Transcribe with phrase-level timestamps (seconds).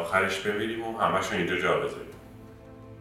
[0.00, 2.06] آخرش بمیریم و همشون اینجا جا بذاریم؟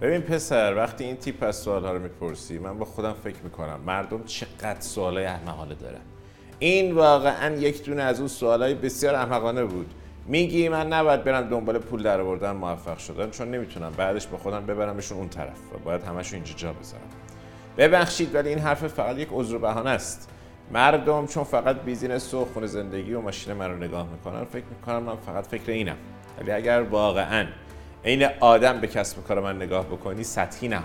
[0.02, 3.80] ببین پسر وقتی این تیپ از سوال ها رو می‌پرسی من با خودم فکر می‌کنم
[3.86, 6.02] مردم چقدر سوال های احمقانه دارن.
[6.60, 9.94] این واقعا یک دونه از اون سوال های بسیار احمقانه بود.
[10.28, 14.66] میگی من نباید برم دنبال پول در آوردن موفق شدن چون نمی‌تونم بعدش با خودم
[14.66, 17.10] ببرمشون اون طرف و باید همشون اینجا جا بذارم.
[17.78, 20.30] ببخشید ولی این حرف فقط یک عذر بهانه است.
[20.72, 25.04] مردم چون فقط بیزینس و خونه زندگی و ماشین من رو نگاه می‌کنن فکر می‌کنم
[25.04, 25.98] من فقط فکر اینم.
[26.42, 27.46] ولی اگر واقعا
[28.06, 30.80] عین آدم به کسب کار من نگاه بکنی سطحی نه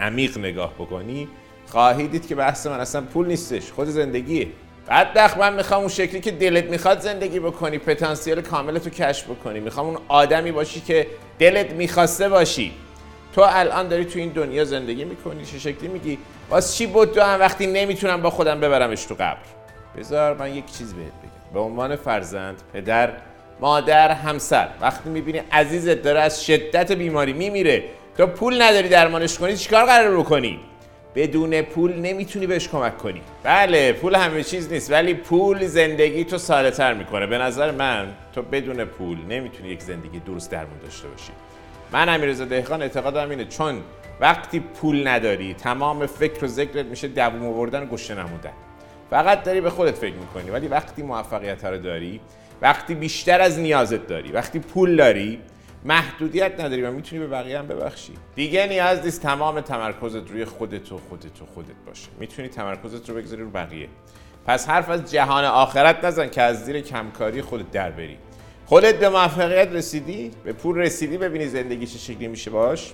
[0.00, 1.28] عمیق نگاه بکنی
[1.66, 4.48] خواهی دید که بحث من اصلا پول نیستش خود زندگیه.
[4.88, 9.60] بدبخت من می‌خوام اون شکلی که دلت می‌خواد زندگی بکنی پتانسیل کاملتو کشف بکنی.
[9.60, 11.06] می‌خوام اون آدمی باشی که
[11.38, 12.72] دلت می‌خواسته باشی.
[13.34, 16.18] تو الان داری تو این دنیا زندگی می‌کنی چه شکلی میگی؟
[16.50, 19.38] واس چی بود هم وقتی نمی‌تونم با خودم ببرمش تو قبر؟
[19.96, 21.54] بذار من یک چیز بهت بگم.
[21.54, 23.12] به عنوان فرزند پدر
[23.60, 27.84] مادر همسر وقتی می‌بینی عزیزت داره از شدت بیماری میمیره
[28.16, 30.60] تو پول نداری درمانش کنی چیکار قرار بکنی؟
[31.14, 33.22] بدون پول نمی‌تونی بهش کمک کنی.
[33.42, 37.26] بله پول همه چیز نیست ولی پول زندگی تو ساده تر می‌کنه.
[37.26, 41.32] به نظر من تو بدون پول نمی‌تونی یک زندگی درست درمون داشته باشی.
[41.94, 43.44] من امیرزا دهقان اعتقادم اینه.
[43.44, 43.80] چون
[44.20, 48.52] وقتی پول نداری تمام فکر و ذکرت میشه دووم آوردن و گشته نمودن
[49.10, 52.20] فقط داری به خودت فکر می‌کنی ولی وقتی موفقیت رو داری
[52.62, 55.40] وقتی بیشتر از نیازت داری وقتی پول داری
[55.84, 58.12] محدودیت نداری و می‌تونی به بقیه هم ببخشی.
[58.34, 62.08] دیگه نیاز نیست تمام تمرکزت روی خودت و خودت و خودت باشه.
[62.20, 63.88] می‌تونی تمرکزت رو بگذاری رو بقیه.
[64.46, 68.18] پس حرف از جهان آخرت نزن که از زیر کمکاری خودت در بری.
[68.66, 72.92] خودت به موفقیت رسیدی؟ به پول رسیدی؟ ببینی زندگی چه شکلی میشه باش.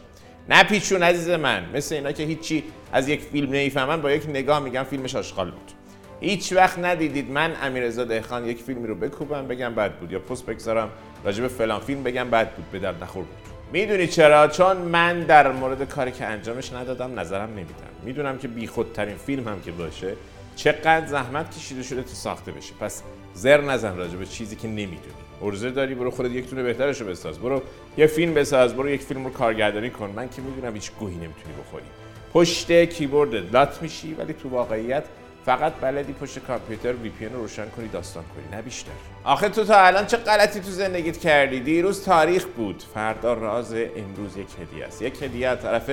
[0.49, 4.83] نپیچون عزیز من مثل اینا که هیچی از یک فیلم نمی‌فهمن با یک نگاه میگن
[4.83, 5.73] فیلمش آشغال بود.
[6.21, 10.13] هیچ وقت ندیدید من امیرزا دهخان یک فیلمی رو بکوبم بگم بد بود.
[10.13, 10.91] یا پست بگذارم
[11.25, 13.37] راجب فلان فیلم بگم بد بود به درد نخور بود.
[13.73, 17.91] می‌دونی چرا؟ چون من در مورد کاری که انجامش ندادم نظرم نمیدم.
[18.03, 20.17] می‌دونم که بیخودترین فیلم هم که باشه
[20.65, 22.75] چقدر زحمت کشیده شده تو ساخته بشه.
[22.81, 23.03] پس
[23.35, 24.99] زر نزن راجع به چیزی که نمی‌دونی.
[25.43, 27.39] ارزه داری برو خودت یک تونه بهترشو بساز.
[27.39, 27.63] برو
[27.97, 30.13] یه فیلم بساز برو یک فیلم رو کارگردانی کن.
[30.17, 31.85] من که می‌دونم هیچ گوهی نمی‌تونی بخوری.
[32.33, 35.05] پشت کیبورد لات میشی ولی تو واقعیت
[35.47, 38.91] فقط بلدی پشت کامپیوتر وی پی رو روشن کنی داستان کنی نه بیشتر.
[39.25, 42.83] آخه تو تا الان چه غلطی تو زندگیت کردی؟ دیروز تاریخ بود.
[42.95, 45.03] فردا راز امروز یک هدیه است.
[45.03, 45.91] یک هدیه طرف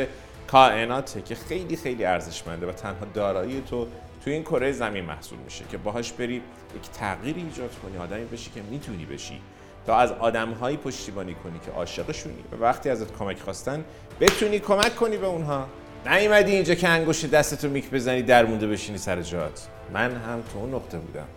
[0.48, 3.88] کائناته که خیلی خیلی ارزشمنده و تنها دارایی تو
[4.28, 8.52] تو این کره زمین محصول میشه که باهاش بری یک تغییری ایجاد کنی آدمی بشی
[8.56, 9.42] که می‌تونی بشی
[9.86, 13.84] تا از آدمهایی پشتیبانی کنی که عاشقشونی و وقتی ازت کمک خواستن
[14.20, 15.68] بتونی کمک کنی به اونها.
[16.06, 19.68] نیومدی اینجا که انگشت دستتو میک بزنی در مونده بشینی سر جات.
[19.94, 21.28] من هم تو اون نقطه بودم.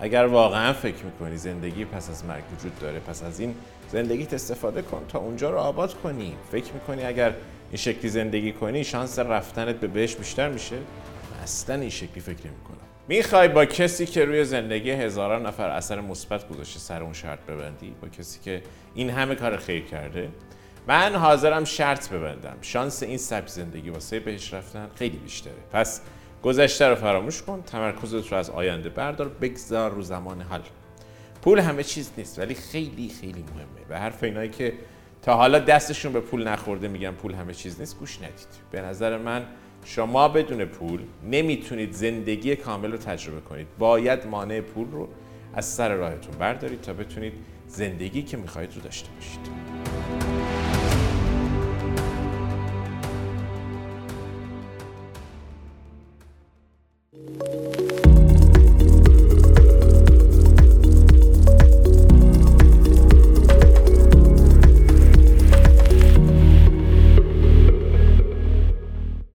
[0.00, 3.54] اگر واقعا فکر می‌کنی زندگی پس از مرگ وجود داره پس از این
[3.92, 6.36] زندگیت استفاده کن تا اونجا رو آباد کنی.
[6.52, 7.28] فکر می‌کنی اگر
[7.70, 10.76] این شکلی زندگی کنی شانس رفتنت به بهش بیشتر میشه؟
[11.44, 12.86] اصلا این شکلی فکر نمی‌کنم.
[13.08, 17.94] می‌خوای با کسی که روی زندگی هزاران نفر اثر مثبت گذاشته سر اون شرط ببندی؟
[18.02, 18.62] با کسی که
[18.94, 20.28] این همه کار خیر کرده؟
[20.86, 22.56] من حاضرم شرط ببندم.
[22.62, 25.52] شانس این سبک زندگی واسه بهش رفتن خیلی بیشتره.
[25.72, 26.00] پس
[26.42, 30.62] گذشته رو فراموش کن تمرکزت رو از آینده بردار بگذار رو زمان حال
[31.42, 33.88] پول همه چیز نیست ولی خیلی خیلی مهمه.
[33.88, 34.72] به حرف اینایی که
[35.24, 37.98] تا حالا دستشون به پول نخورده میگن پول همه چیز نیست.
[37.98, 38.46] گوش ندید.
[38.70, 39.44] به نظر من
[39.84, 43.66] شما بدون پول نمی‌تونید زندگی کامل رو تجربه کنید.
[43.78, 45.08] باید مانع پول رو
[45.54, 47.32] از سر راهتون بردارید تا بتونید
[47.68, 50.33] زندگی که می‌خواهید رو داشته باشید.